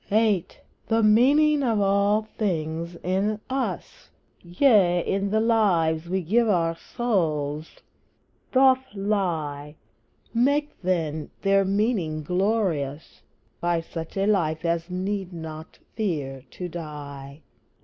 [0.09, 0.47] VIII.
[0.87, 4.09] The meaning of all things in us
[4.41, 7.69] Yea, in the lives we give our souls
[8.51, 9.75] doth lie;
[10.33, 13.21] Make, then, their meaning glorious
[13.59, 17.41] By such a life as need not fear to die!